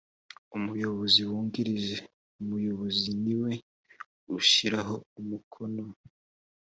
ubuyobozi 0.57 1.19
bwungirije 1.27 1.97
umuyobozi 2.41 3.09
niwe 3.23 3.53
ushyira 4.37 4.79
umukono 5.19 5.83